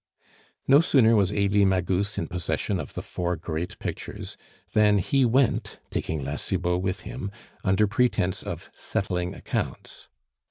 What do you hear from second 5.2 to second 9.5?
went, taking La Cibot with him, under pretence of settling